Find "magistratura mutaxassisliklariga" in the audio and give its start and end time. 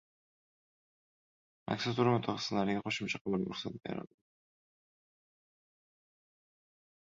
1.71-2.81